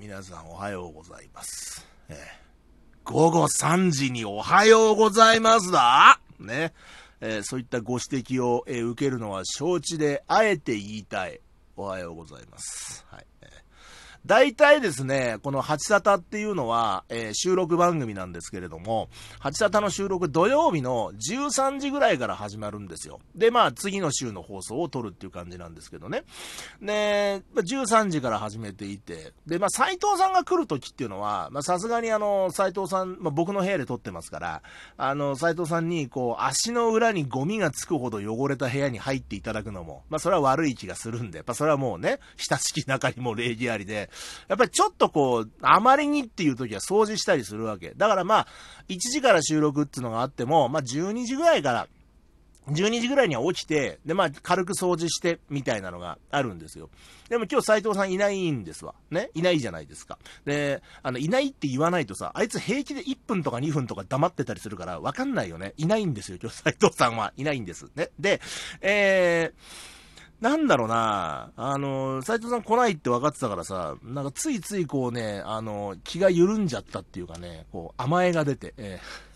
[0.00, 1.84] 皆さんおはようございます。
[2.08, 2.16] えー、
[3.02, 6.72] 午後3時におはようございますだね。
[7.20, 11.40] えー、そういったご指摘を、えー、受けるのは承知で、あえて言いたい。
[11.76, 13.04] おはようございます。
[13.10, 13.26] はい。
[14.26, 19.08] 大体ですね、この八沙汰っていうのは、えー、収録番組なんですけれども、
[19.38, 23.20] 八沙汰の収録土曜日の13時ぐらいから始まるんですよ。
[23.34, 26.24] で、まあ次の週の放送を撮るっていう感じなんですけどね。
[26.82, 34.62] で、13時から始めていて、で、まあ斎藤さんが来るときっていうのは、まあさすがにあの、斎藤さん、まあ僕の部屋で撮ってますから、
[34.96, 44.07] あの、斎藤さんにこう、足の裏にゴミがつくほど汚れた部屋に入っていただくのも、まあそれは悪い気がするんで、やっぱそれはもうね、親しき中にも礼儀ありで、
[44.48, 47.92] やっぱりちょっとこう、あまりにっていう時は掃除したりするわけ。
[47.96, 48.46] だからまあ、
[48.88, 51.88] 1時から収録っていうのがあっても、まあ12時ぐらいから、
[52.68, 56.90] 12時ぐらいには起きて、で、まあ、軽く掃除して、みたいなのがあるんですよ。
[57.30, 58.94] でも今日斎藤さんいないんですわ。
[59.10, 59.30] ね？
[59.34, 60.18] いないじゃないですか。
[60.44, 65.72] で、あの、いないって言わないとさ、あいつ平気で1分とか2分とか黙ってたりするから、わかんないよね。
[65.78, 67.86] いないんですよ、今日斎藤さんはいないんです。
[67.94, 68.10] ね？
[68.18, 68.40] で、
[68.82, 69.97] えー、
[70.40, 71.50] なんだろうな。
[71.56, 79.28] あの、斎藤さん来ないって分かってたからさ、なんかついついこうね、あの、気が緩んじゃったっていうかね、こう、甘えが出て、えー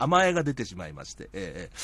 [0.00, 1.76] 甘えが出てしまいまして、えー、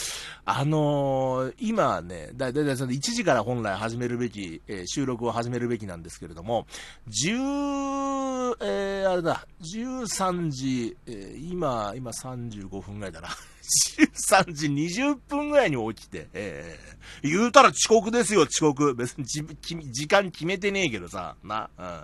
[0.46, 6.66] あのー、今ね、だいたいその1時から本来始めるべき、えー、収録を始めるべきなんですけれども、
[7.08, 13.28] 10、えー、あれだ、13時、えー、今、今35分ぐらいだな。
[14.30, 18.94] 13時20分ぐらいに起きて、えー、言うたら遅刻ですよ、遅刻。
[18.94, 22.00] 別に時間決めてねえけどさ、な、うん。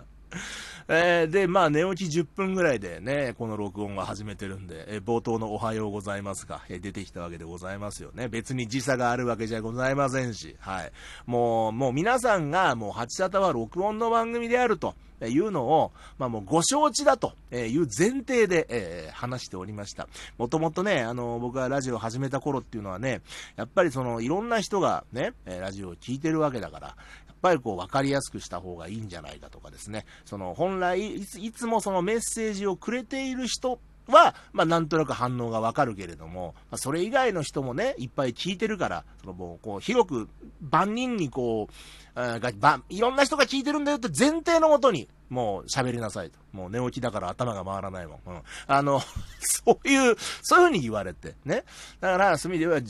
[0.88, 8.28] えー、で、まあ、寝起き10分ぐらいでね、この録音が始めてるんで、えー、冒頭のおはようございますが、えー、出てきたわけでございますよね。
[8.28, 10.92] 別に時差があるわけじゃございませんし、はい。
[11.26, 14.94] もう、もう皆さんが、もう、八沙汰は録音の番組であると。
[15.28, 20.08] いうのを、まあもうご承知だという前提で、えー、話しておりました。
[20.38, 23.22] もともとね、あの、僕がラジオ始めた頃っていうのはね、
[23.56, 26.94] やっぱりその、いろんな人がね、ラジオを聴いてるわけだから、や
[27.32, 40.28] っぱりこう分かりやすくした方がいいんじゃないかとかですね、その本来いついつもそのメッセージをくれている人は、まあ、なんとなく反応がわかるけれども、まあ、それ以外の人もね、いっぱい聞いてるから、そのもう、こう、広く、
[40.60, 46.38] 万人にこう、がばいろんな人が聞いてるんだよって前提のもとに、もう喋りなさいと。
[46.52, 48.20] もう寝起きだから頭が回らないもん。
[48.26, 48.42] うん。
[48.66, 49.00] あの、
[49.40, 51.64] そういう、そういう風に言われて、ね。
[52.00, 52.78] だから、隅では、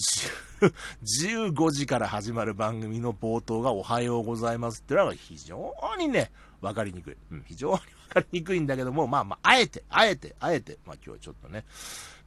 [1.07, 7.17] 15時から始まる番組の冒頭がおはようございますっていうのは非常にね、わかりにくい。
[7.31, 7.81] うん、非常にわ
[8.15, 11.65] かりにくいんだけども、まあまあ、あえて、あえて、あえて、まあ今日はちょっとね、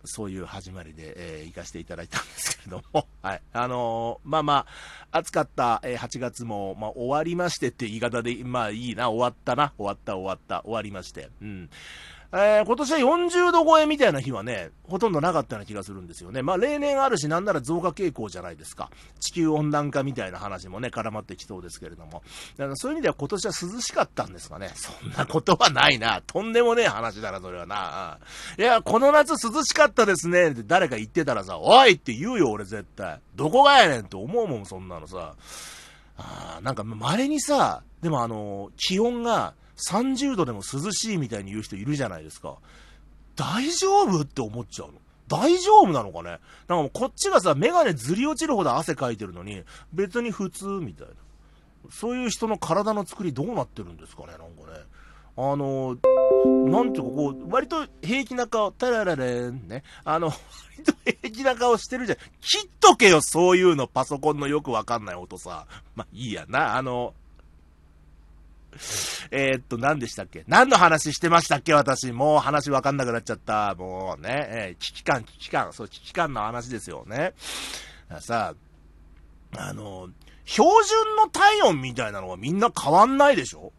[0.06, 3.42] そういう始まりで、えー、行かせていただいたんですけれども、 はい。
[3.54, 4.54] あのー、まあま
[5.12, 11.70] あ、暑かった、えー、8月も、まあ終わりましてって言い方で、まあいいな、終わったな、終わった、終わった、終わりまして、うん。
[12.38, 16.42] えー、今年は40度超えみたいな日はね、ほとんどなかったような気がするんですよね。
[16.42, 18.92] まあ例年あるし、なんなら増加傾向じゃないですか。
[19.22, 22.24] 地球温暖化みたいな話もね、絡まってきそうですけれども。
[22.58, 24.70] だからそういう意味では今年は涼しかったんですかね。
[24.76, 26.22] そんなことはないな。
[26.28, 28.20] とんでもねえ話だな、それはな。
[28.60, 33.22] いや、この夏涼しかったですねって誰か言ってたらさ、おいって言うよ、俺絶対。
[33.36, 35.36] どこがやねんって思うもん、そんなのさ。
[36.18, 42.56] あなんか稀にさ、でもあの、気温が30度でも涼しいみたいに言う人いるじゃないですか。
[43.36, 44.22] 大丈夫？
[44.22, 44.94] って思っちゃうの。
[45.28, 46.30] 大丈夫なのかね？
[46.30, 51.14] なんかもうこっちがさ、メガネずり落ちるほど汗かいてるのに、別に普通みたいな。
[51.92, 54.28] そういう人の体の作りどうなってるんですかね？
[54.32, 54.50] なんかね。
[55.38, 55.98] あの
[56.66, 59.84] なんていうかこう、割と平気な顔、タララレンね。
[60.06, 60.38] あの、割
[60.86, 62.18] と平気な顔してるじゃん。
[62.40, 65.68] 切っとけよ、そういうの、パソコンのよくわかんない音さ。
[65.94, 66.78] ま、いいやな。
[66.78, 67.14] あの、
[69.32, 70.44] え、っと、何でしたっけ？
[70.48, 71.74] 何の話してましたっけ？
[71.74, 72.12] 私。
[72.12, 73.76] もう話わかんなくなっちゃった。
[73.76, 75.74] もうね、えー、危機感、危機感。
[75.74, 77.34] そう、危機感の話ですよね。
[78.20, 78.54] さ
[79.54, 80.10] あ、あの、
[80.46, 83.72] 標準の体温みたいなのはみんな変わんないでしょ？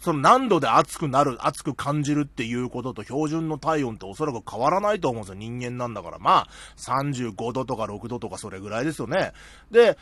[0.00, 5.34] その何度で熱くなる、熱く感じるっていうことと標準の体温っておそらく変わらないと思うんですよ。
[5.36, 6.18] 人間なんだから。
[6.18, 9.32] まあ、35度とか6度とかそれぐらいですよね。
[9.70, 9.96] で、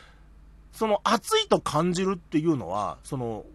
[0.73, 3.45] その暑いと感じるっていうのは、その、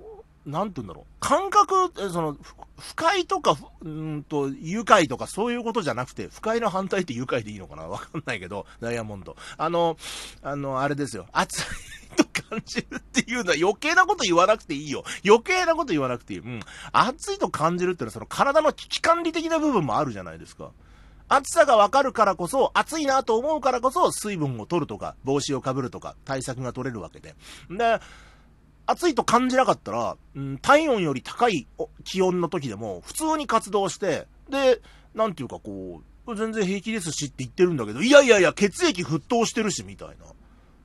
[0.48, 1.04] なんて言うんだろう。
[1.20, 2.36] 感覚、その、
[2.78, 7.82] 不快とか、うんと、愉快とかそういうことじゃなくて、不快の反対って愉快でいいのかな？
[7.86, 9.36] わかんないけど、ダイヤモンド。
[9.58, 9.98] あの、
[10.42, 11.26] あの、あれですよ。
[11.32, 11.64] 暑い
[12.16, 15.04] と感じるっていうのは余計なこと言わなくていいよ。
[15.24, 16.40] 余計なこと言わなくていい。
[16.40, 16.60] うん。
[16.92, 20.70] 暑いと感じるっていうのはその体の危機管理的な部分もあるじゃないですか。
[21.28, 27.34] 暑さがわかるからこそ、暑いなと思うからこそ、水分を取るとか、帽子をかぶるとか、対策が取れるわけで。
[27.68, 28.00] で、
[28.90, 31.67] 暑いと感じなかったら、うん、体温より高い
[32.05, 34.81] 気温の時でも、普通に活動して、で、
[35.14, 40.14] なんていうかこう、全然平気ですしって言ってるんだけど、いやいやいや、血液沸騰してるし、みたいな。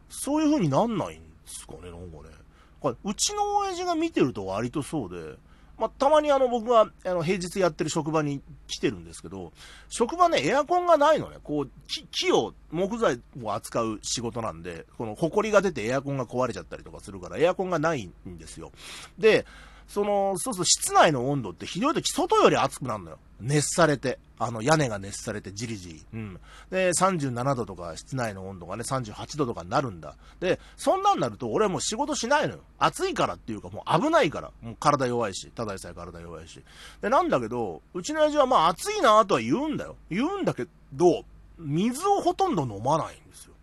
[0.09, 2.95] そういう風になんないんですかね、なんかね。
[3.05, 5.37] うちの親父が見てると割とそうで、
[5.77, 9.51] まあ、たまにあの僕があの平日やってる職場に来てるんですけど、
[9.89, 18.71] 職場ね、エアコンがないのね、こう木、木を、木材を扱う仕事なんで、このホコリが出てエアコンが壊れちゃったりとかするから、エアコンがないんですよ。
[19.17, 19.45] で、
[19.87, 23.19] その、そうすると室内の温度ってひどい時外より暑くなるのよ。
[23.43, 24.19] 熱されて。
[24.39, 26.05] あの屋根が熱されてじりじり。
[26.13, 26.39] うん。
[26.69, 30.15] で、37度とか室内の温度がね、38度とかになるんだ。
[30.41, 32.59] で、そんなんなると俺はもう仕事しないのよ。
[32.77, 34.51] 暑いからっていうかもう危ないから。
[34.61, 35.49] もう体弱いし。
[35.55, 36.61] ただでさえ体弱いし。
[37.01, 39.95] で、なんだけど、うちの親父はまあ暑いなとは言うんだよ。
[40.09, 41.23] 言うんだけど、
[41.57, 43.53] 水をほとんど飲まないんですよ。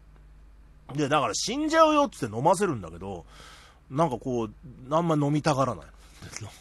[0.95, 3.27] で、だから死んじゃうよって飲ませるんだけど、
[3.91, 4.51] なんかこう、
[4.95, 5.87] あんま飲みたがらない。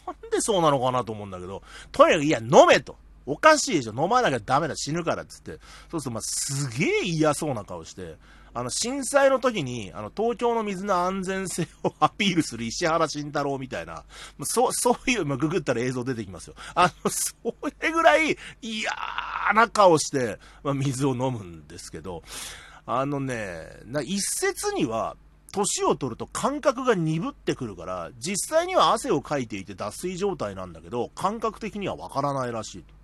[0.06, 1.62] なんでそうなのかなと思うんだけど、
[1.92, 2.96] とにかく、いや、飲めと。
[3.26, 3.92] おかしいでしょ。
[3.92, 4.76] 飲まなきゃダメだ。
[4.76, 5.58] 死ぬからっつって。
[5.90, 8.16] そうすると、まあ、すげえ嫌そうな顔して、
[8.52, 14.04] あの、震災の時に、あの、東京の水の安全性をアピールする石原慎太郎みたいな、
[14.42, 16.54] そう、 そういう、まあ、ググったら映像出てきますよ。
[16.74, 17.34] あの、そ
[17.80, 18.90] れぐらい嫌
[19.54, 22.22] な顔して、まあ、水を飲むんですけど、
[22.86, 25.16] あのね、な一説には、
[25.52, 32.99] 年を取ると感覚が鈍ってくるから、実際には汗をかいていて脱水状態なんだけど、感覚的にはわからないらしいと。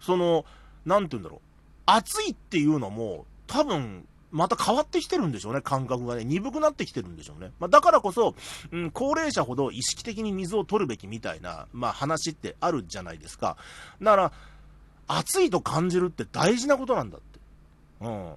[0.00, 0.44] その、
[0.84, 1.40] なんて言うんだろう。
[1.86, 6.24] 暑いっていうのも、多分、また変わってきてるんでしょうね、感覚がね。
[6.24, 7.52] 鈍くなってきてるんでしょうね。
[7.58, 8.34] まあ、だからこそ、
[8.72, 13.56] うん、高齢者ほど意識的に水を取るべきみたいな、まあ、話ってあるじゃないですか。
[14.02, 14.32] だから、
[15.08, 17.40] 暑いと感じるって大事なことなんだって。
[18.00, 18.32] うん。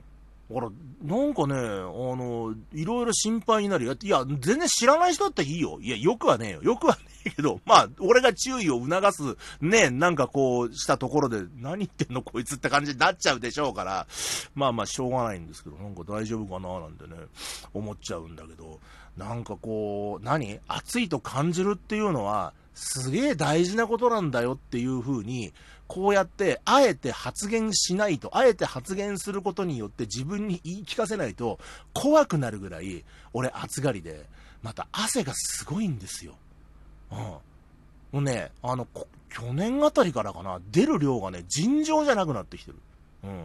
[0.50, 0.72] だから、
[1.04, 3.86] なんかね、あの、いろいろ心配になる。
[4.02, 5.80] いや、全然知らない人だったらいいよ。
[5.80, 6.64] いや、よくはねえよ。
[6.64, 14.08] よくはねえけど、まあ、俺が注意を促す、ね、なんかこう、したところで、何言ってんのこいつって感じになっちゃうでしょうから、
[14.56, 17.16] まあまあ、しょうがないんですけど、なんか大丈夫かななんてね、
[17.74, 18.80] 思っちゃうんだけど、
[19.18, 20.60] なんかこう、何？
[20.68, 25.54] 暑いと感じるっていうのは、すげえ大事なことなんだよっていう風に、
[25.90, 31.58] こうやって、あえて発言しないと、あえて発言することによって自分に言い聞かせないと、
[31.94, 33.04] 怖くなるぐらい、
[33.34, 34.28] 俺暑がりで、
[34.62, 36.36] また汗がすごいんですよ。
[37.12, 37.18] うん。
[37.18, 37.42] も
[38.14, 38.88] うね、あの、
[39.30, 42.78] 去年あたりからかな、出る量がね、尋常じゃなくなってきてる。